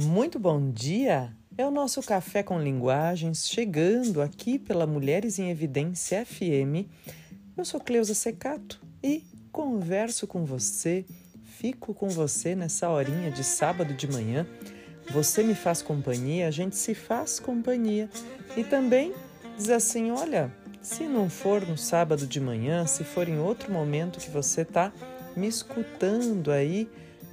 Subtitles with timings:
[0.00, 1.36] Muito bom dia!
[1.56, 6.86] É o nosso Café com Linguagens chegando aqui pela Mulheres em Evidência FM.
[7.56, 11.04] Eu sou Cleusa Secato e converso com você,
[11.42, 14.46] fico com você nessa horinha de sábado de manhã.
[15.10, 18.08] Você me faz companhia, a gente se faz companhia.
[18.56, 19.12] E também
[19.56, 24.20] diz assim: olha, se não for no sábado de manhã, se for em outro momento
[24.20, 24.92] que você está
[25.36, 26.88] me escutando aí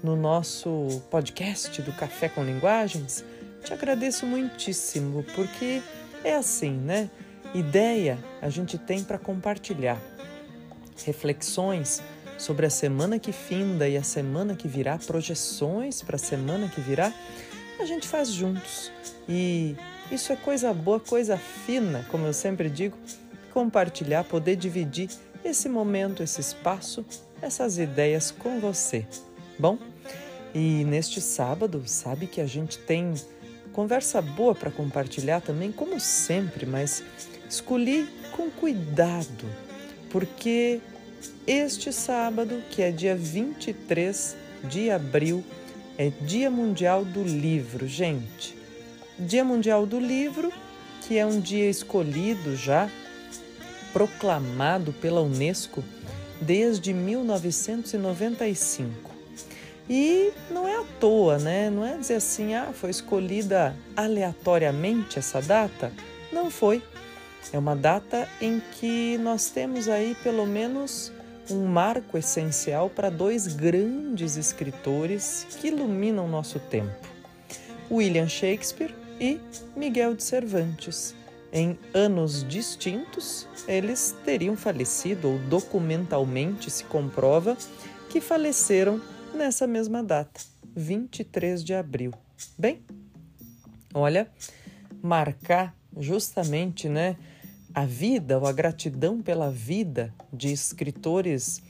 [0.06, 3.26] no nosso podcast do Café com Linguagens,
[3.64, 5.82] te agradeço muitíssimo, porque
[6.24, 7.10] é assim, né?
[7.56, 10.00] Ideia a gente tem para compartilhar.
[11.04, 12.04] Reflexões
[12.38, 16.82] sobre a semana que finda e a semana que virá, projeções para a semana que
[16.82, 17.12] virá,
[17.80, 18.92] a gente faz juntos.
[19.28, 19.76] E
[20.12, 22.96] isso é coisa boa, coisa fina, como eu sempre digo,
[23.52, 25.10] compartilhar, poder dividir
[25.44, 27.04] esse momento, esse espaço,
[27.42, 29.04] essas ideias com você.
[29.58, 29.80] Bom,
[30.56, 33.14] e neste sábado, sabe que a gente tem
[33.74, 37.04] conversa boa para compartilhar também, como sempre, mas
[37.50, 39.46] escolhi com cuidado,
[40.10, 40.80] porque
[41.46, 45.44] este sábado, que é dia 23 de abril,
[45.98, 48.58] é Dia Mundial do Livro, gente.
[49.20, 50.54] Dia Mundial do Livro,
[51.06, 52.90] que é um dia escolhido já,
[53.92, 55.84] proclamado pela Unesco
[56.40, 59.15] desde 1995.
[59.90, 61.70] E não é à toa, né?
[61.70, 65.92] Não é dizer assim, ah, foi escolhida aleatoriamente essa data.
[66.32, 66.82] Não foi.
[67.54, 71.12] É uma data em que nós temos aí pelo menos
[71.50, 77.08] um marco essencial para dois grandes escritores que iluminam nosso tempo:
[77.92, 79.40] William Shakespeare e
[79.76, 81.14] Miguel de Cervantes.
[81.54, 87.56] Em anos distintos, eles teriam falecido, ou documentalmente se comprova
[88.10, 89.00] que faleceram
[89.36, 90.40] nessa mesma data,
[90.76, 92.12] 23 de abril.
[92.58, 92.82] Bem,
[93.94, 94.28] olha,
[95.02, 97.18] marcar justamente, né,
[97.74, 101.62] a vida ou a gratidão pela vida de escritores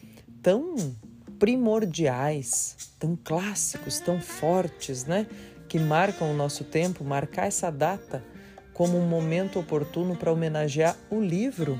[0.41, 0.75] tão
[1.39, 5.27] primordiais, tão clássicos, tão fortes, né,
[5.67, 8.23] que marcam o nosso tempo, marcar essa data
[8.73, 11.79] como um momento oportuno para homenagear o livro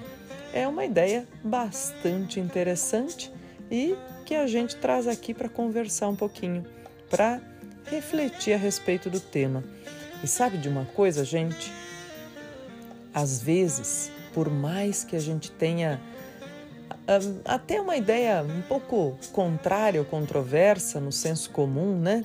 [0.56, 3.30] é uma ideia bastante interessante
[3.70, 3.96] e
[4.26, 6.66] que a gente traz aqui para conversar um pouquinho,
[7.10, 7.42] para
[7.86, 9.64] refletir a respeito do tema.
[10.24, 11.72] E sabe de uma coisa, gente?
[13.14, 16.02] Às vezes, por mais que a gente tenha
[17.08, 22.24] um, até uma ideia um pouco contrária ou controversa no senso comum, né?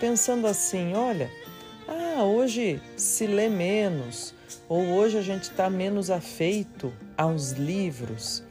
[0.00, 1.30] Pensando assim, olha,
[1.88, 4.34] ah, hoje se lê menos,
[4.68, 8.42] ou hoje a gente está menos afeito aos livros,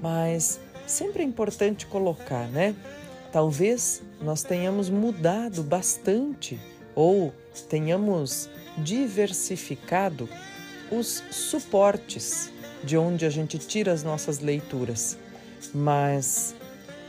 [0.00, 2.74] mas sempre é importante colocar, né?
[3.32, 6.60] Talvez nós tenhamos mudado bastante
[6.94, 7.32] ou
[7.68, 8.48] tenhamos
[8.78, 10.28] diversificado
[10.90, 12.50] os suportes
[12.84, 15.16] de onde a gente tira as nossas leituras,
[15.72, 16.54] mas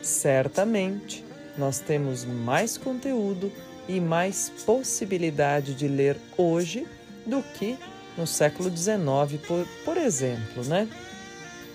[0.02, 1.26] certamente
[1.58, 3.52] nós temos mais conteúdo
[3.88, 6.88] e mais possibilidade de ler hoje
[7.26, 7.78] do que
[8.18, 10.88] no século XIX, por, por exemplo, né?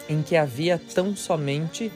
[0.09, 1.93] Em que havia tão somente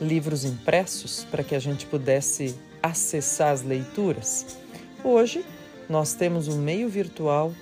[0.00, 4.58] livros impressos para que a gente pudesse acessar as leituras.
[5.04, 5.44] Hoje
[5.88, 7.52] nós temos um meio virtual,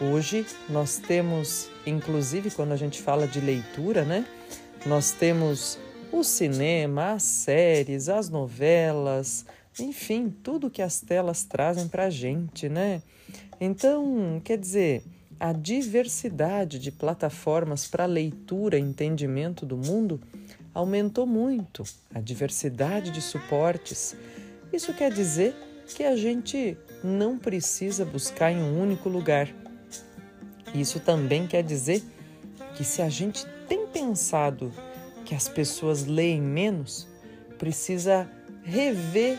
[0.00, 4.24] hoje nós temos, inclusive quando a gente fala de leitura, né?
[4.86, 5.78] Nós temos
[6.12, 9.44] o cinema, as séries, as novelas,
[9.78, 13.02] enfim, tudo que as telas trazem para a gente, né?
[13.60, 15.02] Então, quer dizer,
[15.40, 20.20] a diversidade de plataformas para leitura e entendimento do mundo
[20.74, 21.84] aumentou muito,
[22.14, 24.16] a diversidade de suportes.
[24.72, 25.54] Isso quer dizer
[25.86, 29.48] que a gente não precisa buscar em um único lugar.
[30.74, 32.02] Isso também quer dizer
[32.74, 34.72] que se a gente tem pensado
[35.24, 37.06] que as pessoas leem menos,
[37.58, 38.28] precisa
[38.62, 39.38] rever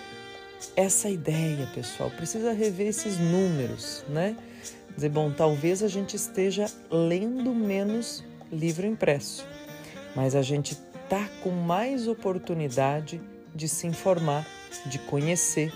[0.76, 4.36] essa ideia, pessoal, precisa rever esses números, né?
[5.00, 9.48] Dizer, bom, talvez a gente esteja lendo menos livro impresso,
[10.14, 13.22] mas a gente está com mais oportunidade
[13.56, 14.46] de se informar,
[14.88, 15.72] de conhecer,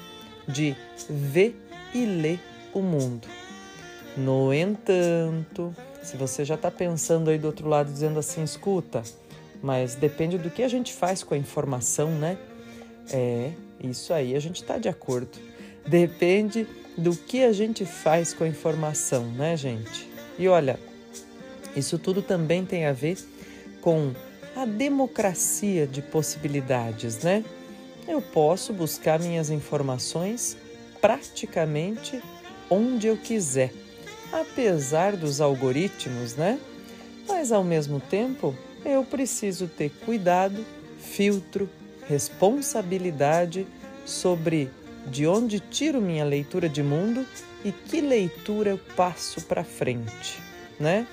[0.45, 0.75] de
[1.09, 1.55] ver
[1.93, 2.37] e ler
[2.73, 3.25] o mundo.
[4.17, 9.03] No entanto, se você já está pensando aí do outro lado, dizendo assim, escuta,
[9.61, 12.37] mas depende do que a gente faz com a informação, né?
[13.09, 15.39] É, isso aí a gente está de acordo.
[15.87, 16.67] Depende
[16.97, 20.09] do que a gente faz com a informação, né, gente?
[20.37, 20.79] E olha,
[21.75, 23.17] isso tudo também tem a ver
[23.81, 24.11] com
[24.55, 27.43] a democracia de possibilidades, né?
[28.07, 30.57] Eu posso buscar minhas informações
[31.01, 32.21] praticamente
[32.69, 33.73] onde eu quiser,
[34.31, 36.59] apesar dos algoritmos, né?
[37.27, 38.55] Mas ao mesmo tempo,
[38.85, 40.65] eu preciso ter cuidado,
[40.99, 41.69] filtro,
[42.07, 43.65] responsabilidade
[44.05, 44.69] sobre
[45.07, 47.25] de onde tiro minha leitura de mundo
[47.63, 50.39] e que leitura eu passo para frente,
[50.79, 51.07] né?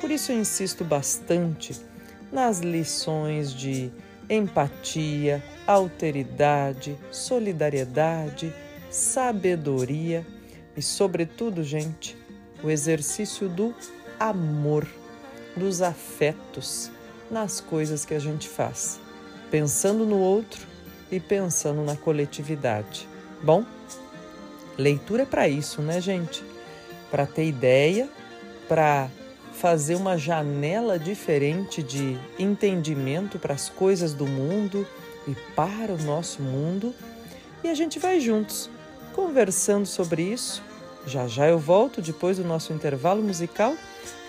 [0.00, 1.74] Por isso eu insisto bastante
[2.32, 3.90] nas lições de
[4.28, 8.52] empatia, alteridade, solidariedade,
[8.90, 10.26] sabedoria
[10.76, 12.16] e, sobretudo, gente,
[12.62, 13.74] o exercício do
[14.18, 14.86] amor,
[15.56, 16.90] dos afetos
[17.30, 19.00] nas coisas que a gente faz,
[19.50, 20.66] pensando no outro
[21.10, 23.08] e pensando na coletividade.
[23.44, 23.62] Bom,
[24.78, 26.42] leitura é para isso, né, gente?
[27.10, 28.08] Para ter ideia,
[28.66, 29.10] para
[29.52, 34.86] fazer uma janela diferente de entendimento para as coisas do mundo
[35.28, 36.94] e para o nosso mundo.
[37.62, 38.70] E a gente vai juntos
[39.12, 40.62] conversando sobre isso.
[41.06, 43.76] Já já eu volto depois do nosso intervalo musical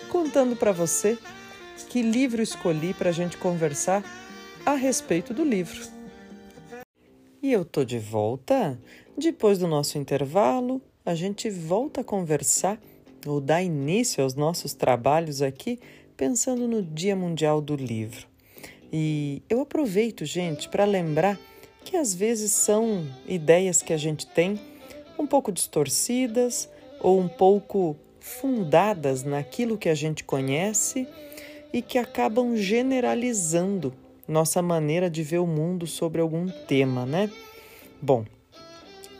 [0.10, 1.18] contando para você
[1.88, 4.04] que livro escolhi para a gente conversar
[4.66, 5.95] a respeito do livro.
[7.46, 8.76] E eu tô de volta.
[9.16, 12.82] Depois do nosso intervalo, a gente volta a conversar
[13.24, 15.80] ou dar início aos nossos trabalhos aqui
[16.18, 18.26] pensando no Dia Mundial do Livro.
[18.92, 21.40] E eu aproveito, gente, para lembrar
[21.84, 24.60] que às vezes são ideias que a gente tem
[25.16, 26.68] um pouco distorcidas
[27.00, 31.08] ou um pouco fundadas naquilo que a gente conhece
[31.72, 33.94] e que acabam generalizando
[34.28, 37.30] nossa maneira de ver o mundo sobre algum tema, né?
[38.02, 38.26] Bom,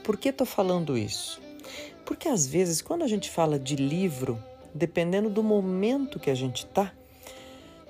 [0.04, 1.42] por que estou falando isso?
[2.06, 4.38] Porque às vezes, quando a gente fala de livro,
[4.74, 6.92] dependendo do momento que a gente está,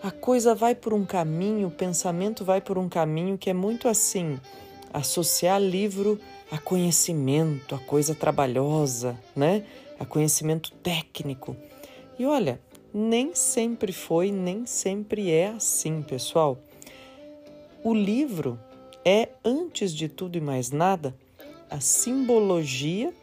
[0.02, 3.88] a coisa vai por um caminho, o pensamento vai por um caminho que é muito
[3.88, 4.40] assim,
[4.94, 6.20] associar livro
[6.52, 9.66] a conhecimento, a coisa trabalhosa, né?
[10.00, 11.56] A conhecimento técnico.
[12.20, 12.62] E olha,
[12.94, 16.58] nem sempre foi, nem sempre é assim, pessoal.
[17.88, 18.60] O livro
[19.06, 21.16] é, antes de tudo e mais nada,
[21.70, 23.14] a simbologia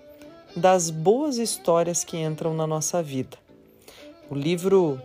[0.54, 3.36] das boas histórias que entram na nossa vida.
[4.30, 5.02] O livro,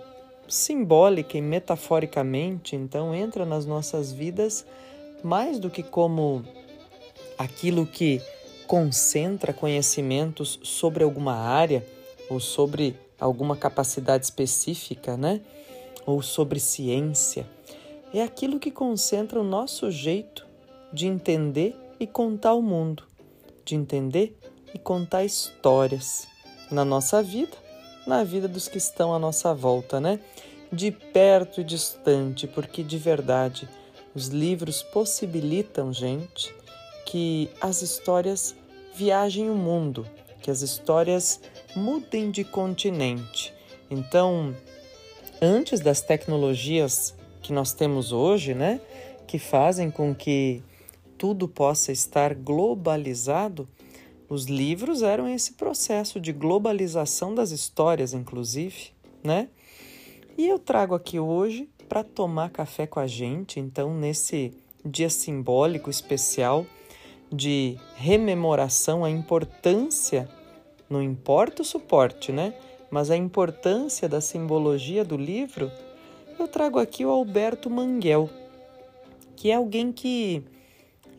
[0.47, 4.63] simbólica e metaforicamente, então, entra nas nossas vidas
[5.23, 6.45] mais do que como
[7.35, 8.21] aquilo que
[8.67, 11.83] concentra conhecimentos sobre alguma área
[12.29, 15.41] ou sobre alguma capacidade específica, né?
[16.05, 17.56] Ou sobre ciência.
[18.13, 20.45] É aquilo que concentra o nosso jeito
[20.93, 23.03] de entender e contar o mundo,
[23.65, 24.37] de entender
[24.73, 26.27] e contar histórias
[26.71, 27.57] na nossa vida,
[28.05, 30.19] na vida dos que estão à nossa volta, né?
[30.71, 33.67] De perto e distante, porque de verdade
[34.15, 36.53] os livros possibilitam, gente,
[37.05, 38.55] que as histórias
[38.95, 40.07] viajem o mundo,
[40.41, 41.41] que as histórias
[41.75, 43.53] mudem de continente.
[43.91, 44.55] Então,
[45.41, 47.16] antes das tecnologias
[47.47, 48.81] que nós temos hoje, né,
[49.25, 50.61] que fazem com que
[51.17, 53.67] tudo possa estar globalizado,
[54.29, 58.91] os livros eram esse processo de globalização das histórias, inclusive,
[59.23, 59.47] né?
[60.37, 64.53] E eu trago aqui hoje para tomar café com a gente, então, nesse
[64.85, 66.65] dia simbólico especial
[67.31, 70.29] de rememoração, a importância,
[70.89, 72.53] não importa o suporte, né?
[72.91, 75.71] Mas a importância da simbologia do livro,
[76.39, 78.29] eu trago aqui o Alberto Manguel,
[79.35, 80.43] que é alguém que,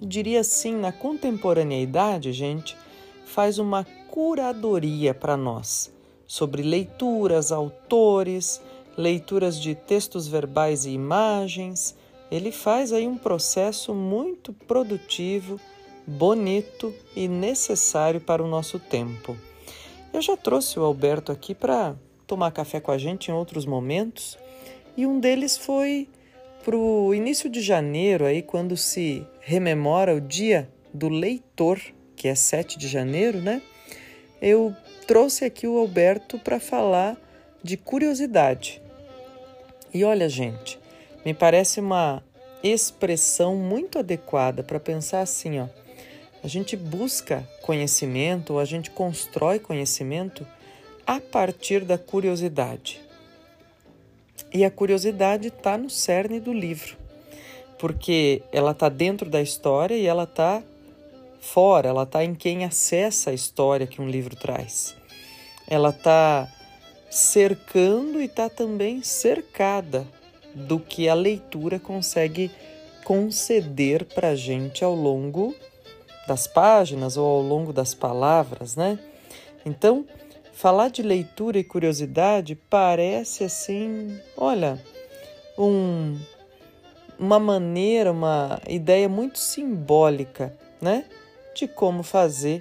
[0.01, 2.77] diria assim, na contemporaneidade, gente,
[3.25, 5.93] faz uma curadoria para nós
[6.27, 8.61] sobre leituras, autores,
[8.97, 11.97] leituras de textos verbais e imagens.
[12.31, 15.59] Ele faz aí um processo muito produtivo
[16.07, 19.37] bonito e necessário para o nosso tempo.
[20.13, 21.95] Eu já trouxe o Alberto aqui para
[22.27, 24.39] tomar café com a gente em outros momentos
[24.99, 26.09] e um deles foi
[26.64, 31.81] para o início de janeiro, aí quando se rememora o dia do leitor,
[32.17, 33.62] que é 7 de janeiro, né?
[34.43, 34.75] Eu
[35.07, 37.17] trouxe aqui o Alberto para falar
[37.62, 38.83] de curiosidade.
[39.95, 40.81] E olha, gente,
[41.25, 42.21] me parece uma
[42.61, 45.69] expressão muito adequada para pensar assim, ó.
[46.43, 50.45] A gente busca conhecimento, ou a gente constrói conhecimento
[51.07, 53.08] a partir da curiosidade.
[54.52, 56.97] E a curiosidade está no cerne do livro,
[57.78, 60.62] porque ela está dentro da história e ela está
[61.40, 64.97] fora, ela está em quem acessa a história que um livro traz.
[65.68, 66.49] Ela está
[67.11, 70.07] cercando e está também cercada
[70.54, 72.50] do que a leitura consegue
[73.04, 75.54] conceder para a gente ao longo
[76.26, 78.99] das páginas ou ao longo das palavras, né?
[79.64, 80.04] Então,
[80.59, 84.85] falar de leitura e curiosidade parece assim, olha,
[85.57, 86.19] um,
[87.17, 91.05] uma maneira, uma ideia muito simbólica, né?
[91.55, 92.61] De como fazer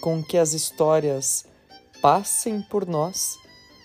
[0.00, 1.44] com que as histórias
[2.00, 3.36] passem por nós,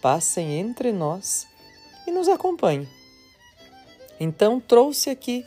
[0.04, 1.48] passem entre nós
[2.06, 2.88] e nos acompanhem.
[4.20, 5.44] Então, trouxe aqui,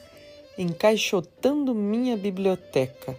[0.58, 3.16] encaixotando minha biblioteca,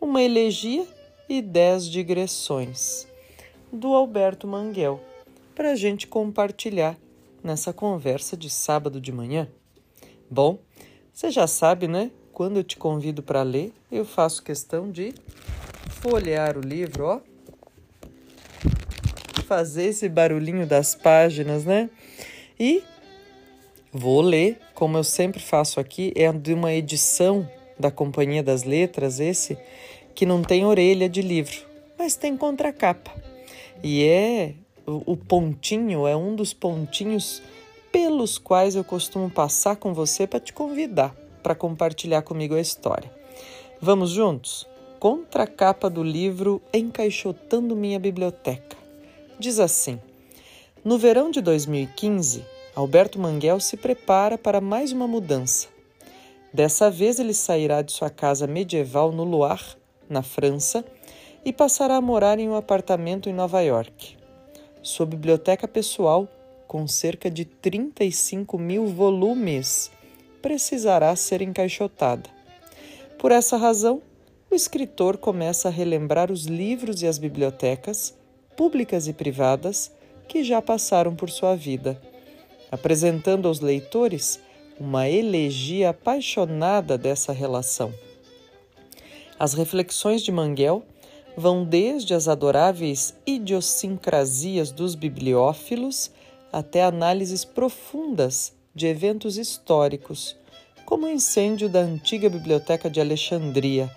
[0.00, 0.84] uma elegia
[1.28, 3.06] e dez digressões
[3.72, 5.00] do Alberto Manguel
[5.54, 6.96] para a gente compartilhar
[7.42, 9.48] nessa conversa de sábado de manhã.
[10.30, 10.58] Bom,
[11.12, 12.10] você já sabe, né?
[12.32, 15.14] Quando eu te convido para ler, eu faço questão de
[15.88, 17.20] folhear o livro, ó.
[19.46, 21.88] Fazer esse barulhinho das páginas, né?
[22.58, 22.82] E
[23.92, 29.20] vou ler, como eu sempre faço aqui, é de uma edição da Companhia das Letras,
[29.20, 29.56] esse,
[30.14, 31.64] que não tem orelha de livro,
[31.98, 33.25] mas tem contracapa.
[33.82, 34.54] E é
[34.86, 37.42] o pontinho, é um dos pontinhos
[37.92, 41.14] pelos quais eu costumo passar com você para te convidar
[41.46, 43.08] para compartilhar comigo a história.
[43.80, 44.66] Vamos juntos?
[44.98, 48.76] Contra a capa do livro Encaixotando Minha Biblioteca.
[49.38, 50.00] Diz assim:
[50.84, 55.68] No verão de 2015, Alberto Manguel se prepara para mais uma mudança.
[56.52, 59.76] Dessa vez ele sairá de sua casa medieval no Loire,
[60.10, 60.84] na França,
[61.46, 64.16] e passará a morar em um apartamento em Nova York.
[64.82, 66.26] Sua biblioteca pessoal,
[66.66, 69.92] com cerca de 35 mil volumes,
[70.42, 72.28] precisará ser encaixotada.
[73.16, 74.02] Por essa razão,
[74.50, 78.12] o escritor começa a relembrar os livros e as bibliotecas,
[78.56, 79.92] públicas e privadas,
[80.26, 82.02] que já passaram por sua vida,
[82.72, 84.40] apresentando aos leitores
[84.80, 87.94] uma elegia apaixonada dessa relação.
[89.38, 90.82] As reflexões de Manguel
[91.36, 96.10] vão desde as adoráveis idiosincrasias dos bibliófilos
[96.50, 100.34] até análises profundas de eventos históricos,
[100.86, 103.90] como o incêndio da antiga biblioteca de Alexandria.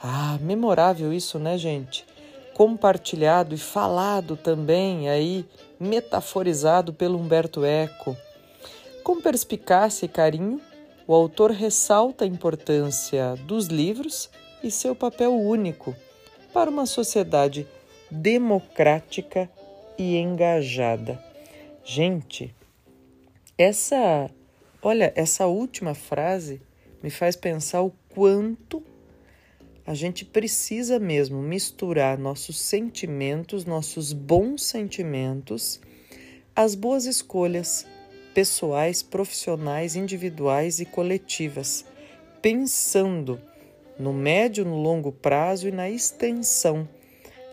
[0.00, 2.06] Ah, memorável isso, né, gente?
[2.52, 5.44] Compartilhado e falado também aí,
[5.80, 8.16] metaforizado pelo Humberto Eco.
[9.02, 10.60] Com perspicácia e carinho,
[11.06, 14.30] o autor ressalta a importância dos livros
[14.62, 15.94] e seu papel único
[16.54, 17.66] para uma sociedade
[18.08, 19.50] democrática
[19.98, 21.20] e engajada.
[21.84, 22.54] Gente,
[23.58, 24.30] essa,
[24.80, 26.62] olha, essa última frase
[27.02, 28.80] me faz pensar o quanto
[29.84, 35.80] a gente precisa mesmo misturar nossos sentimentos, nossos bons sentimentos,
[36.54, 37.84] as boas escolhas
[38.32, 41.84] pessoais, profissionais, individuais e coletivas,
[42.40, 43.40] pensando
[43.98, 46.88] no médio, no longo prazo e na extensão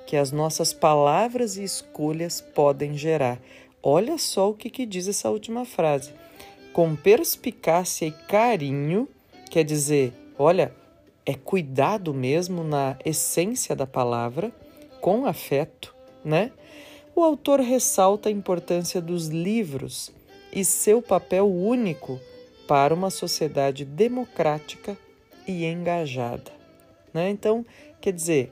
[0.06, 3.40] que as nossas palavras e escolhas podem gerar.
[3.82, 6.12] Olha só o que, que diz essa última frase.
[6.74, 9.08] Com perspicácia e carinho,
[9.50, 10.74] quer dizer, olha,
[11.26, 14.52] é cuidado mesmo na essência da palavra,
[15.00, 15.96] com afeto,
[16.26, 16.52] né?
[17.16, 20.12] O autor ressalta a importância dos livros
[20.52, 22.20] e seu papel único
[22.68, 24.98] para uma sociedade democrática
[25.48, 26.52] e engajada.
[27.14, 27.30] Né?
[27.30, 27.66] Então,
[28.00, 28.52] quer dizer,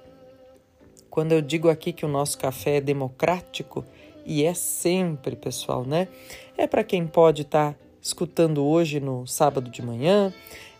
[1.09, 3.85] quando eu digo aqui que o nosso café é democrático,
[4.25, 6.07] e é sempre, pessoal, né?
[6.55, 10.31] É para quem pode estar tá escutando hoje no sábado de manhã,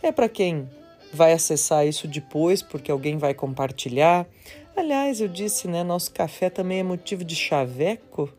[0.04, 0.70] é para quem
[1.12, 4.28] vai acessar isso depois porque alguém vai compartilhar.
[4.76, 5.84] Aliás, eu disse, né?
[5.84, 8.32] Nosso café também é motivo de chaveco.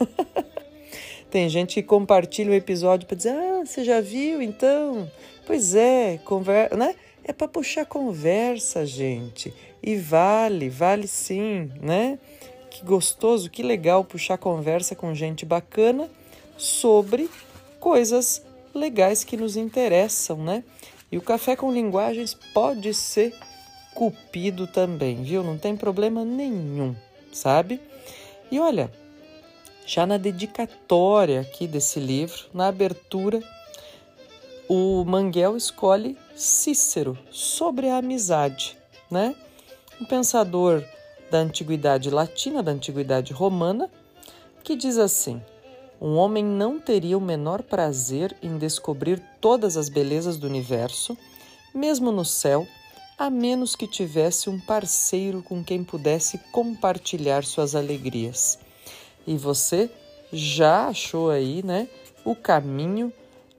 [1.30, 5.08] Tem gente que compartilha o episódio para dizer: Ah, você já viu então?
[5.46, 6.94] Pois é, conversa, né?
[7.28, 9.52] É para puxar conversa, gente.
[9.82, 12.20] E vale, vale sim, né?
[12.70, 16.08] Que gostoso, que legal puxar conversa com gente bacana
[16.56, 17.28] sobre
[17.80, 20.62] coisas legais que nos interessam, né?
[21.10, 23.34] E o café com linguagens pode ser
[23.92, 25.42] cupido também, viu?
[25.42, 26.94] Não tem problema nenhum,
[27.32, 27.80] sabe?
[28.52, 28.88] E olha,
[29.84, 33.42] já na dedicatória aqui desse livro, na abertura,
[34.68, 38.76] o Manguel escolhe Cícero sobre a amizade,
[39.10, 39.34] né?
[39.98, 40.84] Um pensador
[41.30, 43.90] da antiguidade latina, da antiguidade romana,
[44.62, 45.40] que diz assim:
[45.98, 51.16] um homem não teria o menor prazer em descobrir todas as belezas do universo,
[51.74, 52.68] mesmo no céu,
[53.16, 58.58] a menos que tivesse um parceiro com quem pudesse compartilhar suas alegrias.
[59.26, 59.90] E você
[60.30, 61.88] já achou aí, né,
[62.26, 63.10] o caminho,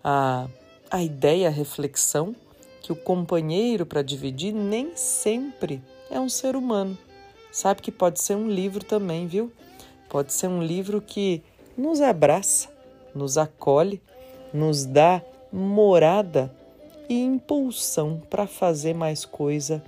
[0.04, 0.48] a,
[0.92, 2.36] a ideia, a reflexão
[2.88, 6.98] que o companheiro para dividir nem sempre é um ser humano.
[7.51, 9.51] sabe que pode ser um livro também, viu?
[10.08, 11.44] Pode ser um livro que
[11.77, 12.70] nos abraça,
[13.13, 14.01] nos acolhe,
[14.53, 16.50] nos dá morada
[17.10, 19.84] e impulsão para fazer mais coisa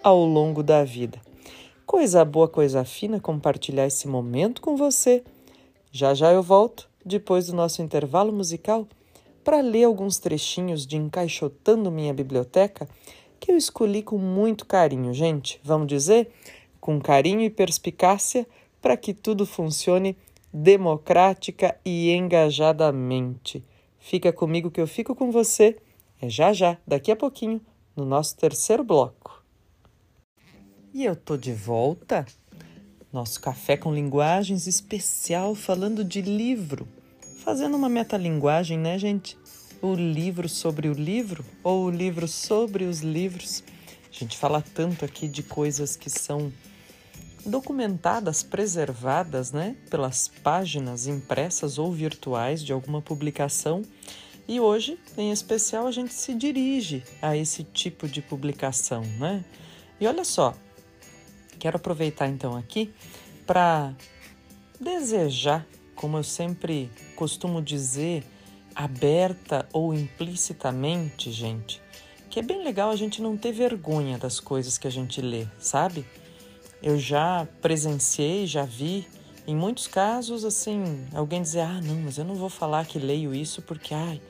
[0.00, 1.20] ao longo da vida.
[1.84, 5.24] Coisa boa, coisa fina compartilhar esse momento com você.
[5.90, 8.86] Já já eu volto, depois do nosso intervalo musical,
[9.44, 12.88] para ler alguns trechinhos de Encaixotando Minha Biblioteca
[13.38, 15.60] que eu escolhi com muito carinho, gente.
[15.62, 16.30] Vamos dizer?
[16.80, 18.46] Com carinho e perspicácia
[18.80, 20.16] para que tudo funcione
[20.52, 23.62] democrática e engajadamente.
[23.98, 25.76] Fica comigo que eu fico com você.
[26.22, 27.60] É já já, daqui a pouquinho,
[27.94, 29.44] no nosso terceiro bloco.
[30.92, 32.24] E eu tô de volta.
[33.12, 36.88] Nosso café com linguagens especial falando de livro,
[37.44, 39.36] fazendo uma metalinguagem, né, gente?
[39.82, 43.62] O livro sobre o livro ou o livro sobre os livros.
[44.10, 46.50] A gente fala tanto aqui de coisas que são
[47.44, 53.82] documentadas, preservadas, né, pelas páginas impressas ou virtuais de alguma publicação.
[54.48, 59.44] E hoje, em especial, a gente se dirige a esse tipo de publicação, né?
[60.00, 60.54] E olha só,
[61.58, 62.90] quero aproveitar então aqui
[63.46, 63.94] para
[64.80, 65.66] desejar,
[66.04, 68.26] como eu sempre costumo dizer,
[68.74, 71.80] aberta ou implicitamente, gente,
[72.28, 75.46] que é bem legal a gente não ter vergonha das coisas que a gente lê,
[75.58, 76.04] sabe?
[76.82, 79.08] Eu já presenciei, já vi,
[79.46, 83.34] em muitos casos, assim, alguém dizer: ah, não, mas eu não vou falar que leio
[83.34, 84.20] isso porque, ai,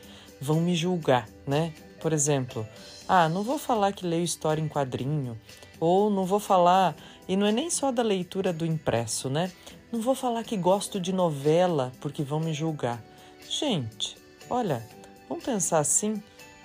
[0.40, 1.74] vão me julgar, né?
[2.00, 2.64] Por exemplo,
[3.08, 5.36] ah, não vou falar que leio história em quadrinho,
[5.80, 6.94] ou não vou falar,
[7.26, 9.50] e não é nem só da leitura do impresso, né?
[9.94, 13.00] Não vou falar que gosto de novela porque vão me julgar.
[13.48, 14.16] Gente,
[14.50, 14.84] olha,
[15.28, 16.20] vamos pensar assim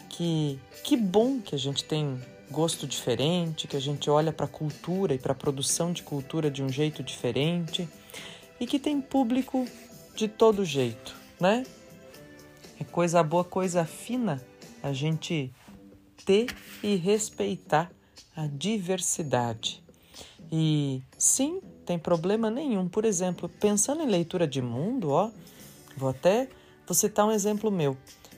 [0.09, 2.19] que que bom que a gente tem
[2.49, 6.49] gosto diferente, que a gente olha para a cultura e para a produção de cultura
[6.49, 7.87] de um jeito diferente
[8.59, 9.63] e que tem público
[10.15, 11.63] de todo jeito, né?
[12.79, 14.43] É coisa boa, coisa fina
[14.81, 15.53] a gente
[16.25, 16.47] ter
[16.81, 17.91] e respeitar
[18.35, 19.83] a diversidade.
[20.51, 22.87] E sim, tem problema nenhum.
[22.87, 25.31] Por exemplo, pensando em leitura de mundo, ó,
[25.95, 26.47] vou até
[26.87, 27.95] vou citar um exemplo meu.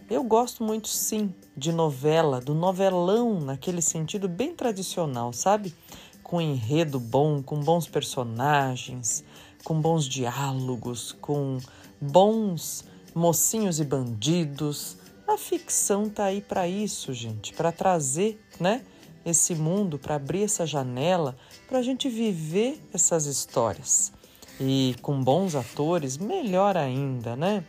[0.09, 5.73] Eu gosto muito, sim, de novela, do novelão naquele sentido bem tradicional, sabe?
[6.21, 9.23] Com enredo bom, com bons personagens,
[9.63, 11.59] com bons diálogos, com
[12.01, 12.83] bons
[13.15, 14.97] mocinhos e bandidos.
[15.25, 18.83] A ficção tá aí para isso, gente, para trazer, né,
[19.25, 21.37] esse mundo, para abrir essa janela,
[21.71, 24.11] para a gente viver essas histórias.
[24.59, 27.63] E com bons atores, melhor ainda, né?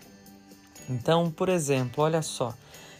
[0.90, 2.52] Então, por exemplo, olha só,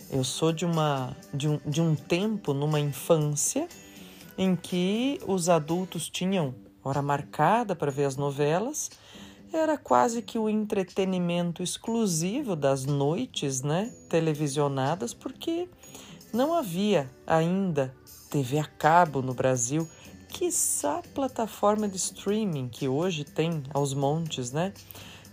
[0.09, 3.67] eu sou de, uma, de, um, de um tempo, numa infância,
[4.39, 8.89] em que os adultos tinham hora marcada para ver as novelas,
[9.53, 15.69] era quase que o entretenimento exclusivo das noites, né, televisionadas, porque
[16.33, 17.93] não havia ainda
[18.31, 19.87] TV a cabo no Brasil,
[20.33, 24.73] quiçá plataforma de streaming que hoje tem aos montes, né?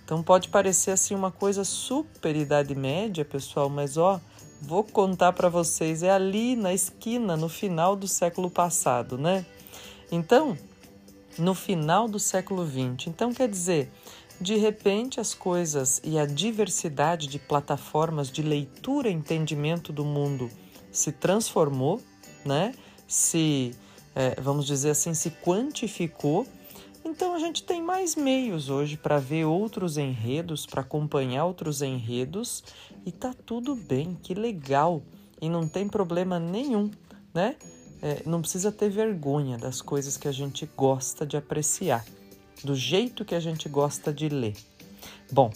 [0.03, 4.19] Então pode parecer assim uma coisa super idade média, pessoal, mas ó,
[4.61, 9.45] vou contar para vocês, é ali na esquina, no final do século passado, né?
[10.11, 10.57] Então,
[11.37, 13.07] no final do século XX.
[13.07, 13.91] Então, quer dizer,
[14.41, 20.49] de repente as coisas e a diversidade de plataformas de leitura e entendimento do mundo
[20.91, 22.01] se transformou,
[22.43, 22.73] né?
[23.07, 23.75] Se,
[24.19, 26.45] é, vamos dizer assim, se quantificou
[27.03, 32.63] então a gente tem mais meios hoje para ver outros enredos, para acompanhar outros enredos
[33.05, 35.01] e tá tudo bem, que legal
[35.41, 36.91] e não tem problema nenhum,
[37.33, 37.55] né?
[38.01, 42.05] É, não precisa ter vergonha das coisas que a gente gosta de apreciar,
[42.63, 44.55] do jeito que a gente gosta de ler.
[45.31, 45.51] Bom,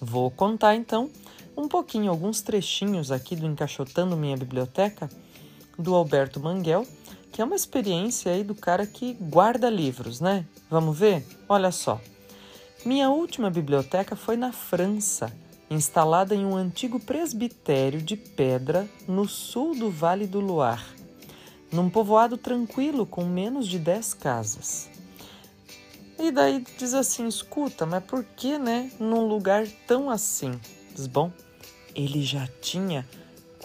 [0.00, 1.10] vou contar então
[1.56, 5.10] um pouquinho, alguns trechinhos aqui do Encaixotando Minha Biblioteca,
[5.78, 6.86] do Alberto Manguel,
[7.32, 10.44] que é uma experiência aí do cara que guarda livros, né?
[10.70, 11.24] Vamos ver?
[11.48, 12.00] Olha só.
[12.84, 15.32] Minha última biblioteca foi na França,
[15.68, 20.82] instalada em um antigo presbitério de pedra no sul do Vale do Loire,
[21.72, 24.88] num povoado tranquilo com menos de 10 casas.
[26.18, 30.52] E daí diz assim: escuta, mas por que, né, num lugar tão assim?
[30.94, 31.30] Diz, bom,
[31.94, 33.06] ele já tinha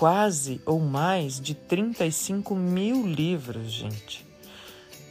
[0.01, 4.25] quase ou mais de 35 mil livros, gente.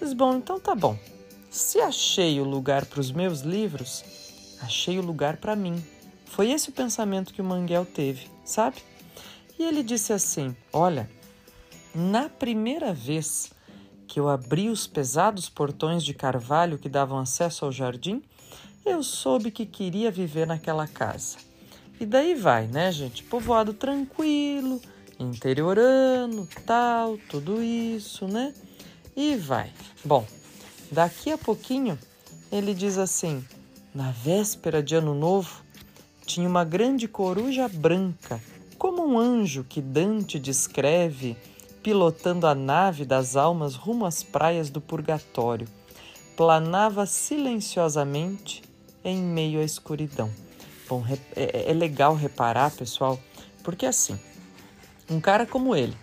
[0.00, 0.98] Mas bom, então tá bom.
[1.48, 4.04] Se achei o lugar para os meus livros,
[4.60, 5.80] achei o lugar para mim.
[6.26, 8.78] Foi esse o pensamento que o Manguel teve, sabe?
[9.56, 11.08] E ele disse assim: Olha,
[11.94, 13.52] na primeira vez
[14.08, 18.24] que eu abri os pesados portões de carvalho que davam acesso ao jardim,
[18.84, 21.49] eu soube que queria viver naquela casa.
[22.00, 23.22] E daí vai, né, gente?
[23.22, 24.80] Povoado tranquilo,
[25.18, 28.54] interiorano, tal, tudo isso, né?
[29.14, 29.70] E vai.
[30.02, 30.26] Bom,
[30.90, 31.98] daqui a pouquinho
[32.50, 33.44] ele diz assim:
[33.94, 35.62] na véspera de Ano Novo,
[36.24, 38.40] tinha uma grande coruja branca,
[38.78, 41.36] como um anjo que Dante descreve
[41.82, 45.68] pilotando a nave das almas rumo às praias do purgatório.
[46.34, 48.62] Planava silenciosamente
[49.04, 50.30] em meio à escuridão.
[50.90, 51.04] Bom,
[51.36, 53.16] é, é legal reparar, pessoal,
[53.62, 54.18] porque assim,
[55.08, 55.96] um cara como ele,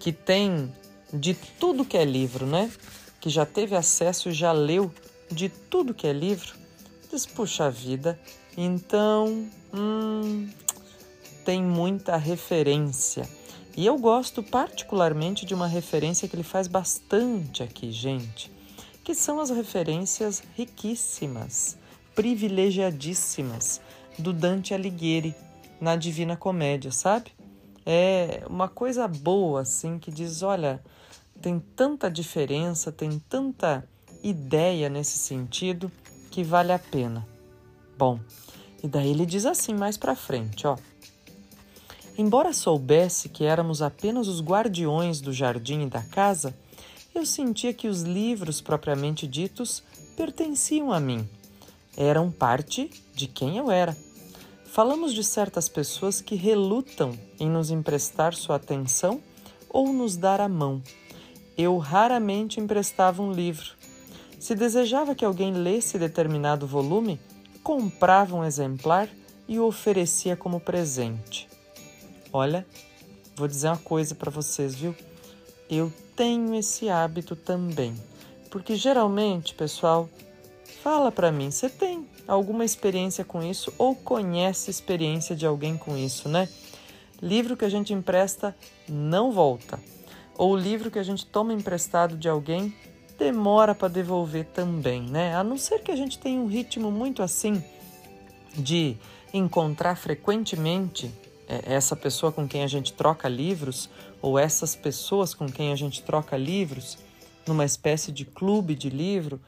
[0.00, 0.74] que tem
[1.14, 2.68] de tudo que é livro, né?
[3.20, 4.92] Que já teve acesso e já leu
[5.30, 6.52] de tudo que é livro,
[7.08, 8.18] diz, puxa vida,
[8.56, 10.50] então hum,
[11.44, 13.28] tem muita referência.
[13.76, 18.50] E eu gosto particularmente de uma referência que ele faz bastante aqui, gente,
[19.04, 21.78] que são as referências riquíssimas,
[22.16, 23.80] privilegiadíssimas
[24.18, 25.34] do Dante Alighieri
[25.80, 27.32] na Divina Comédia, sabe?
[27.86, 30.82] É uma coisa boa assim que diz, olha,
[31.40, 33.88] tem tanta diferença, tem tanta
[34.22, 35.90] ideia nesse sentido
[36.30, 37.26] que vale a pena.
[37.96, 38.20] Bom,
[38.82, 40.76] e daí ele diz assim mais para frente, ó.
[42.16, 46.52] Embora soubesse que éramos apenas os guardiões do jardim e da casa,
[47.14, 49.82] eu sentia que os livros propriamente ditos
[50.16, 51.28] pertenciam a mim.
[51.96, 53.96] Eram parte de quem eu era.
[54.68, 59.20] Falamos de certas pessoas que relutam em nos emprestar sua atenção
[59.68, 60.82] ou nos dar a mão.
[61.56, 63.70] Eu raramente emprestava um livro,
[64.38, 67.18] se desejava que alguém lesse determinado volume,
[67.62, 69.08] comprava um exemplar
[69.48, 71.48] e o oferecia como presente.
[72.30, 72.64] Olha,
[73.34, 74.94] vou dizer uma coisa para vocês, viu?
[75.68, 77.94] Eu tenho esse hábito também,
[78.50, 80.08] porque geralmente, pessoal,
[80.82, 85.96] fala para mim, você tem alguma experiência com isso ou conhece experiência de alguém com
[85.96, 86.48] isso, né?
[87.20, 88.56] Livro que a gente empresta
[88.88, 89.78] não volta,
[90.36, 92.72] ou livro que a gente toma emprestado de alguém
[93.18, 95.34] demora para devolver também, né?
[95.34, 97.62] A não ser que a gente tenha um ritmo muito assim
[98.54, 98.96] de
[99.34, 101.12] encontrar frequentemente
[101.48, 103.90] é, essa pessoa com quem a gente troca livros
[104.22, 106.98] ou essas pessoas com quem a gente troca livros
[107.46, 109.40] numa espécie de clube de livro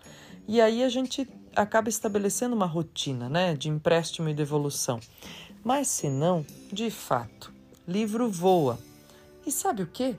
[0.52, 4.98] e aí a gente acaba estabelecendo uma rotina, né, de empréstimo e devolução.
[5.62, 7.52] Mas se não, de fato,
[7.86, 8.76] livro voa.
[9.46, 10.16] E sabe o que?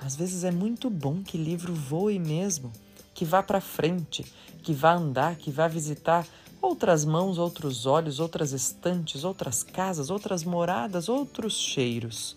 [0.00, 2.70] Às vezes é muito bom que livro voe mesmo
[3.12, 4.24] que vá para frente,
[4.62, 6.24] que vá andar, que vá visitar
[6.60, 12.36] outras mãos, outros olhos, outras estantes, outras casas, outras moradas, outros cheiros.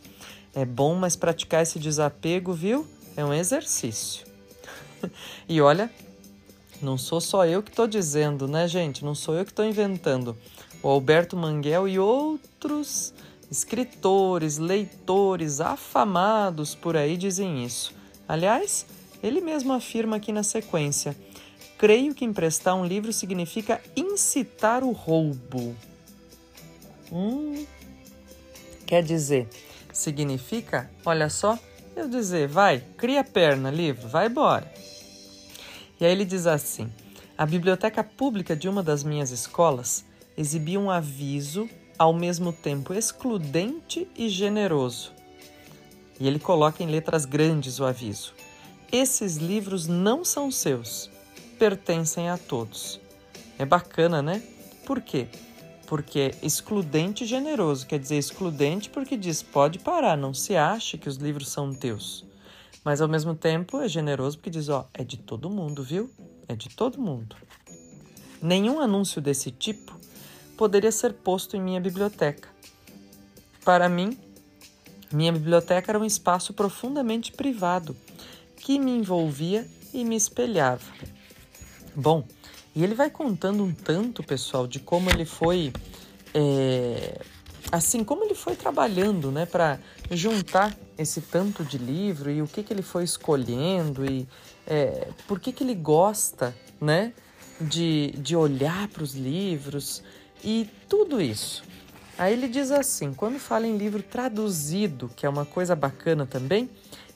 [0.51, 2.87] É bom, mas praticar esse desapego, viu?
[3.15, 4.25] É um exercício.
[5.47, 5.91] e olha,
[6.81, 9.03] não sou só eu que estou dizendo, né, gente?
[9.03, 10.37] Não sou eu que estou inventando.
[10.81, 13.13] O Alberto Manguel e outros
[13.49, 17.93] escritores, leitores afamados por aí dizem isso.
[18.27, 18.85] Aliás,
[19.23, 21.15] ele mesmo afirma aqui na sequência:
[21.77, 25.75] Creio que emprestar um livro significa incitar o roubo.
[27.11, 27.65] Hum,
[28.85, 29.47] quer dizer,
[29.93, 31.57] significa, olha só,
[31.95, 34.71] eu dizer, vai, cria perna, livro, vai embora.
[35.99, 36.91] E aí ele diz assim:
[37.37, 40.05] a biblioteca pública de uma das minhas escolas
[40.37, 45.13] exibia um aviso ao mesmo tempo excludente e generoso.
[46.19, 48.33] E ele coloca em letras grandes o aviso:
[48.91, 51.09] esses livros não são seus,
[51.57, 52.99] pertencem a todos.
[53.57, 54.41] É bacana, né?
[54.85, 55.27] Por quê?
[55.87, 60.97] Porque é excludente e generoso, quer dizer, excludente porque diz pode parar, não se ache
[60.97, 62.25] que os livros são teus.
[62.85, 66.07] Mas ao mesmo tempo é generoso porque diz, ó, é de todo mundo, viu?
[66.47, 67.35] É de todo mundo.
[68.39, 69.99] Nenhum anúncio desse tipo
[70.55, 72.47] poderia ser posto em minha biblioteca.
[73.63, 74.15] Para mim,
[75.11, 77.97] minha biblioteca era um espaço profundamente privado
[78.55, 80.85] que me envolvia e me espelhava.
[81.95, 82.23] Bom,
[82.75, 85.73] e ele vai contando um tanto, pessoal, de como ele foi,
[86.35, 87.19] é,
[87.71, 89.79] assim, como ele foi trabalhando, né, para
[90.11, 94.27] juntar esse tanto de livro e o que, que ele foi escolhendo e
[94.65, 97.13] é, por que, que ele gosta, né,
[97.59, 100.03] de, de olhar para os livros
[100.43, 101.63] e tudo isso.
[102.17, 106.69] Aí ele diz assim: quando fala em livro traduzido, que é uma coisa bacana também,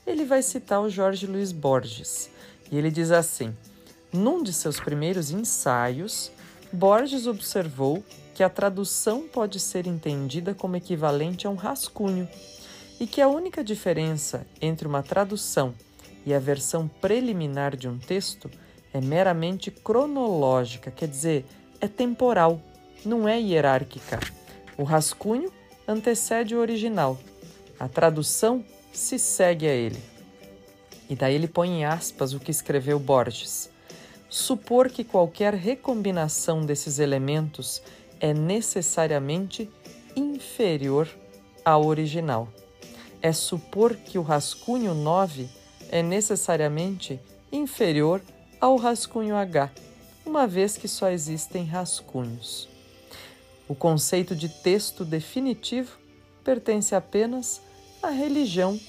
[0.05, 2.29] ele vai citar o Jorge Luiz Borges.
[2.71, 3.55] E ele diz assim:
[4.11, 6.31] num de seus primeiros ensaios,
[6.71, 8.03] Borges observou
[8.39, 12.25] que a tradução pode ser entendida como equivalente a um rascunho
[12.97, 15.73] e que a única diferença entre uma tradução
[16.25, 18.49] e a versão preliminar de um texto
[18.93, 21.45] é meramente cronológica, quer dizer,
[21.81, 22.61] é temporal,
[23.03, 24.21] não é hierárquica.
[24.77, 25.51] O rascunho
[25.85, 27.19] antecede o original,
[27.77, 30.01] a tradução se segue a ele.
[31.09, 33.69] E daí ele põe em aspas o que escreveu Borges.
[34.29, 37.81] Supor que qualquer recombinação desses elementos
[38.19, 39.69] é necessariamente
[40.15, 41.07] inferior
[41.63, 42.47] ao original.
[43.21, 45.49] É supor que o rascunho 9
[45.89, 47.19] é necessariamente
[47.51, 48.21] inferior
[48.59, 49.71] ao rascunho H,
[50.25, 52.67] uma vez que só existem rascunhos.
[53.67, 55.97] O conceito de texto definitivo
[56.43, 57.61] pertence apenas
[58.01, 58.79] à religião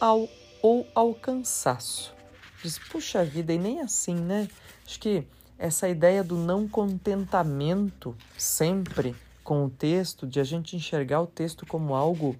[0.00, 0.28] ao,
[0.62, 2.14] ou ao cansaço.
[2.62, 4.48] Diz, puxa vida, e nem assim, né?
[4.86, 5.24] Acho que
[5.60, 11.66] essa ideia do não contentamento sempre com o texto, de a gente enxergar o texto
[11.66, 12.34] como algo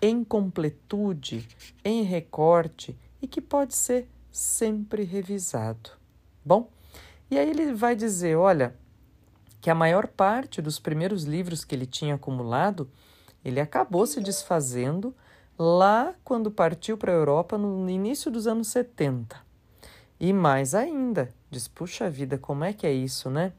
[0.00, 1.46] em completude,
[1.84, 5.90] em recorte e que pode ser sempre revisado.
[6.42, 6.70] Bom,
[7.30, 8.74] e aí ele vai dizer: olha,
[9.60, 12.90] que a maior parte dos primeiros livros que ele tinha acumulado,
[13.44, 15.14] ele acabou se desfazendo
[15.58, 19.36] lá quando partiu para a Europa no início dos anos 70.
[20.18, 23.52] E mais ainda, diz: puxa vida, como é que é isso, né?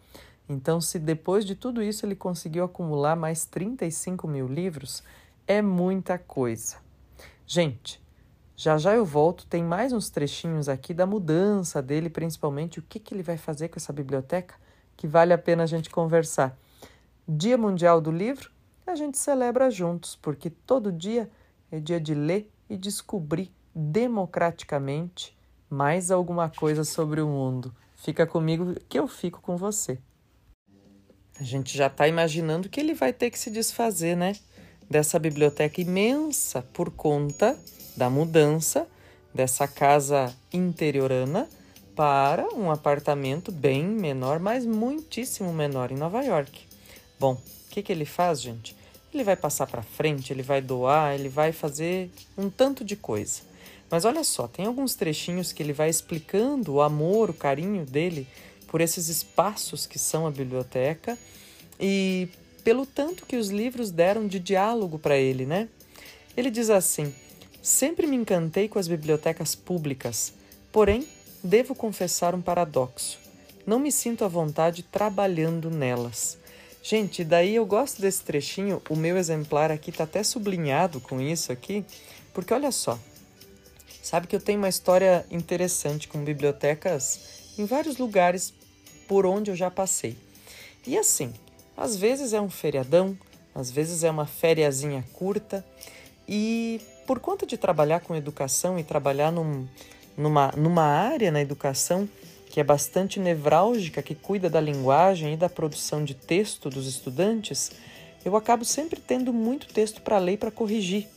[0.48, 5.04] Então, se depois de tudo isso ele conseguiu acumular mais 35 mil livros,
[5.48, 6.78] é muita coisa.
[7.48, 8.02] Gente,
[8.56, 13.00] já já eu volto, tem mais uns trechinhos aqui da mudança dele, principalmente o que,
[13.00, 14.56] que ele vai fazer com essa biblioteca
[14.96, 16.58] que vale a pena a gente conversar.
[17.28, 18.52] Dia Mundial do Livro,
[18.86, 21.30] a gente celebra juntos, porque todo dia
[21.72, 25.36] é dia de ler e descobrir democraticamente
[25.70, 27.76] mais alguma coisa sobre o mundo.
[28.06, 29.98] Fica comigo que eu fico com você.
[31.40, 34.36] A gente já está imaginando que ele vai ter que se desfazer, né?
[34.88, 37.58] Dessa biblioteca imensa por conta
[37.98, 38.88] da mudança
[39.34, 41.50] dessa casa interiorana
[41.96, 46.68] para um apartamento bem menor, mas muitíssimo menor em Nova York.
[47.20, 48.76] Bom, o que, que ele faz, gente?
[49.12, 53.42] Ele vai passar para frente, ele vai doar, ele vai fazer um tanto de coisa.
[53.90, 58.28] Mas olha só, tem alguns trechinhos que ele vai explicando o amor, o carinho dele
[58.68, 61.18] por esses espaços que são a biblioteca
[61.80, 62.28] e
[62.64, 65.70] pelo tanto que os livros deram de diálogo para ele, né?
[66.36, 67.14] Ele diz assim:
[67.62, 70.34] Sempre me encantei com as bibliotecas públicas,
[70.72, 71.08] porém
[71.44, 73.20] devo confessar um paradoxo.
[73.66, 76.38] Não me sinto à vontade trabalhando nelas.
[76.84, 81.52] Gente, daí eu gosto desse trechinho, o meu exemplar aqui está até sublinhado com isso
[81.52, 81.84] aqui,
[82.34, 83.00] porque olha só.
[84.06, 88.54] Sabe que eu tenho uma história interessante com bibliotecas em vários lugares
[89.08, 90.16] por onde eu já passei.
[90.86, 91.34] E assim,
[91.76, 93.18] às vezes é um feriadão,
[93.56, 95.66] às vezes é uma fériazinha curta,
[96.30, 99.68] e por conta de trabalhar com educação e trabalhar num,
[100.16, 102.08] numa, numa área na educação
[102.52, 107.72] que é bastante nevrálgica, que cuida da linguagem e da produção de texto dos estudantes,
[108.24, 111.08] eu acabo sempre tendo muito texto para ler e para corrigir.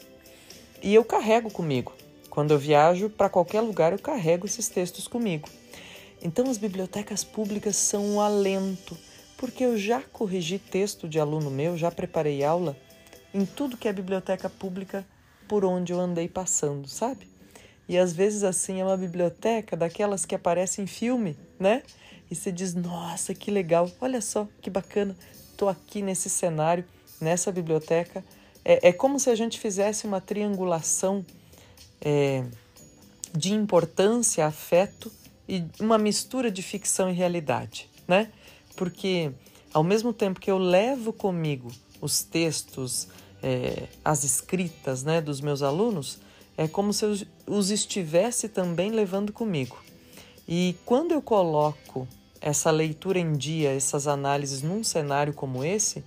[0.83, 1.98] E eu carrego comigo.
[2.39, 5.49] Quando eu viajo para qualquer lugar, eu carrego esses textos comigo.
[6.23, 8.97] Então, as bibliotecas públicas são um alento,
[9.37, 12.77] porque eu já corrigi texto de aluno meu, já preparei aula
[13.35, 15.05] em tudo que é biblioteca pública
[15.49, 17.29] por onde eu andei passando, sabe?
[17.89, 21.83] E às vezes assim é uma biblioteca daquelas que aparecem em filme, né?
[22.31, 23.91] E você diz: "Nossa, que legal!
[24.01, 25.17] Olha só que bacana!
[25.57, 26.85] Tô aqui nesse cenário,
[27.21, 28.25] nessa biblioteca".
[28.65, 31.27] É, é como se a gente fizesse uma triangulação
[32.01, 32.45] é,
[33.33, 35.11] de importância, afeto
[35.49, 38.31] e uma mistura de ficção e realidade, né?
[38.77, 39.33] Porque
[39.73, 43.09] ao mesmo tempo que eu levo comigo os textos,
[43.43, 46.19] é, as escritas, né, dos meus alunos,
[46.57, 49.79] é como se eu os estivesse também levando comigo.
[50.47, 52.07] E quando eu coloco
[52.41, 56.05] essa leitura em dia, essas análises num cenário como esse,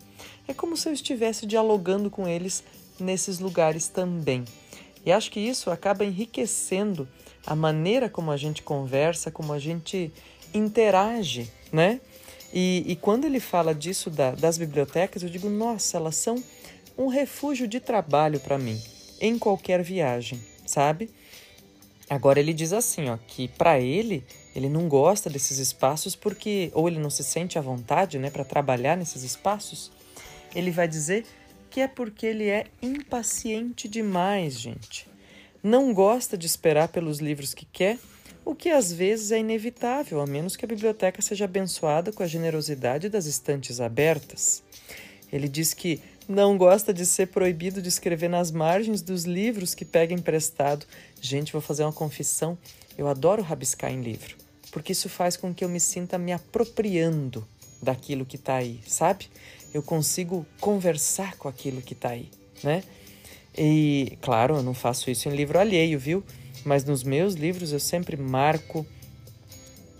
[0.47, 2.63] é como se eu estivesse dialogando com eles
[2.99, 4.43] nesses lugares também.
[5.05, 7.07] E acho que isso acaba enriquecendo
[7.45, 10.11] a maneira como a gente conversa, como a gente
[10.53, 11.99] interage, né?
[12.53, 16.43] E, e quando ele fala disso da, das bibliotecas, eu digo, nossa, elas são
[16.97, 18.79] um refúgio de trabalho para mim
[19.19, 21.09] em qualquer viagem, sabe?
[22.09, 26.89] Agora ele diz assim, ó, que para ele ele não gosta desses espaços porque ou
[26.89, 29.91] ele não se sente à vontade, né, para trabalhar nesses espaços.
[30.53, 31.25] Ele vai dizer
[31.71, 35.07] que é porque ele é impaciente demais, gente.
[35.63, 37.97] Não gosta de esperar pelos livros que quer,
[38.43, 42.27] o que às vezes é inevitável, a menos que a biblioteca seja abençoada com a
[42.27, 44.61] generosidade das estantes abertas.
[45.31, 49.85] Ele diz que não gosta de ser proibido de escrever nas margens dos livros que
[49.85, 50.85] pega emprestado.
[51.21, 52.57] Gente, vou fazer uma confissão.
[52.97, 54.35] Eu adoro rabiscar em livro,
[54.71, 57.47] porque isso faz com que eu me sinta me apropriando
[57.81, 59.29] daquilo que está aí, sabe?
[59.73, 62.29] Eu consigo conversar com aquilo que está aí,
[62.63, 62.83] né?
[63.57, 66.23] E, claro, eu não faço isso em livro alheio, viu?
[66.63, 68.85] Mas nos meus livros eu sempre marco,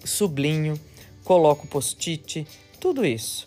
[0.04, 0.80] sublinho,
[1.24, 2.48] coloco post-it,
[2.80, 3.46] tudo isso.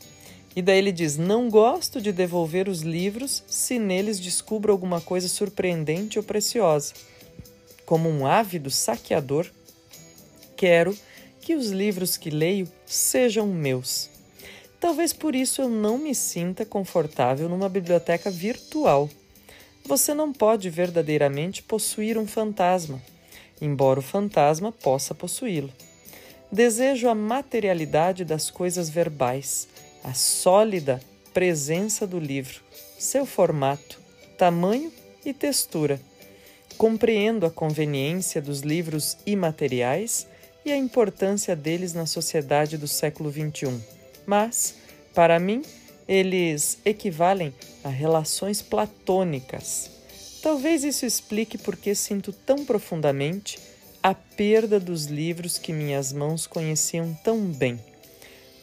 [0.57, 5.29] E daí ele diz: Não gosto de devolver os livros se neles descubro alguma coisa
[5.29, 6.95] surpreendente ou preciosa.
[7.85, 9.47] Como um ávido saqueador,
[10.57, 10.97] quero
[11.41, 14.09] que os livros que leio sejam meus.
[14.85, 19.09] Talvez por isso eu não me sinta confortável numa biblioteca virtual.
[19.87, 23.01] Você não pode verdadeiramente possuir um fantasma,
[23.63, 25.73] embora o fantasma possa possuí-lo.
[26.53, 29.67] Desejo a materialidade das coisas verbais,
[30.05, 31.01] a sólida
[31.33, 32.61] presença do livro,
[32.99, 33.99] seu formato,
[34.37, 34.93] tamanho
[35.25, 35.99] e textura.
[36.77, 40.27] Compreendo a conveniência dos livros imateriais
[40.63, 44.77] e a importância deles na sociedade do século XXI, mas,
[45.15, 45.63] para mim,
[46.07, 49.91] eles equivalem a relações platônicas.
[50.43, 53.59] Talvez isso explique por que sinto tão profundamente
[54.03, 57.81] a perda dos livros que minhas mãos conheciam tão bem.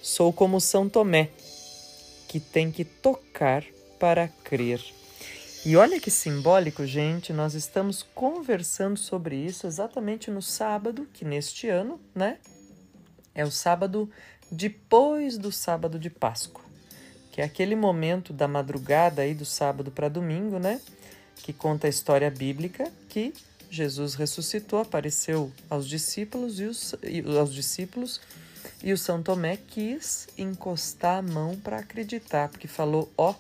[0.02, 1.30] Sou como São Tomé,
[2.28, 3.64] que tem que tocar
[4.00, 4.82] para crer.
[5.66, 11.68] E olha que simbólico, gente, nós estamos conversando sobre isso exatamente no sábado, que neste
[11.68, 12.40] ano, né?
[13.34, 14.10] É o sábado
[14.52, 16.64] depois do sábado de Páscoa,
[17.32, 20.82] que é aquele momento da madrugada aí do sábado para domingo, né?
[21.38, 23.34] Que conta a história bíblica que
[23.70, 26.94] Jesus ressuscitou, apareceu aos discípulos e os,
[27.40, 28.20] aos discípulos
[28.84, 33.34] e o São Tomé quis encostar a mão para acreditar, porque falou, ó.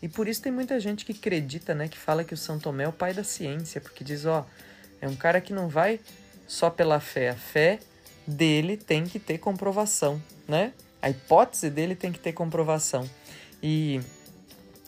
[0.00, 2.84] E por isso tem muita gente que acredita, né, que fala que o São Tomé
[2.84, 4.46] é o pai da ciência, porque diz, ó,
[5.00, 5.98] é um cara que não vai
[6.46, 7.80] só pela fé, a fé
[8.28, 10.74] dele tem que ter comprovação, né?
[11.00, 13.08] A hipótese dele tem que ter comprovação.
[13.62, 14.00] E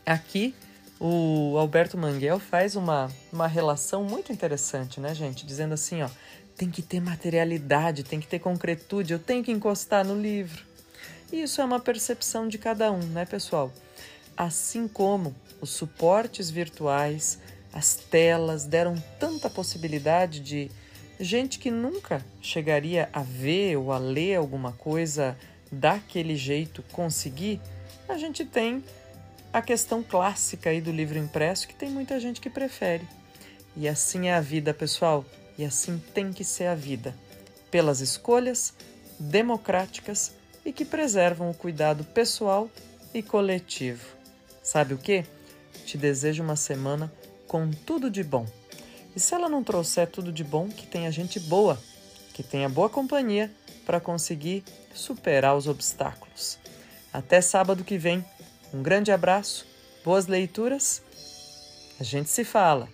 [0.04, 0.54] aqui
[1.00, 5.46] o Alberto Manguel faz uma, uma relação muito interessante, né, gente?
[5.46, 6.10] Dizendo assim, ó,
[6.54, 10.62] tem que ter materialidade, tem que ter concretude, eu tenho que encostar no livro.
[11.32, 13.72] E isso é uma percepção de cada um, né, pessoal?
[14.36, 17.38] Assim como os suportes virtuais,
[17.72, 20.70] as telas deram tanta possibilidade de
[21.20, 25.36] gente que nunca chegaria a ver ou a ler alguma coisa
[25.70, 27.60] daquele jeito conseguir,
[28.08, 28.82] a gente tem
[29.52, 33.06] a questão clássica aí do livro impresso que tem muita gente que prefere.
[33.76, 35.24] E assim é a vida, pessoal,
[35.58, 37.14] e assim tem que ser a vida,
[37.70, 38.72] pelas escolhas
[39.18, 40.32] democráticas
[40.64, 42.70] e que preservam o cuidado pessoal
[43.12, 44.06] e coletivo.
[44.62, 45.24] Sabe o que?
[45.84, 47.12] Te desejo uma semana
[47.46, 48.46] com tudo de bom.
[49.14, 51.78] E se ela não trouxer tudo de bom, que tenha gente boa,
[52.32, 53.50] que tenha boa companhia
[53.84, 56.58] para conseguir superar os obstáculos.
[57.12, 58.24] Até sábado que vem
[58.72, 59.66] um grande abraço,
[60.04, 61.02] boas leituras.
[61.98, 62.88] A gente se fala.